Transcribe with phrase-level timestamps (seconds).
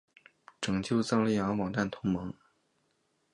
[0.59, 2.33] 拯救藏羚羊网站同盟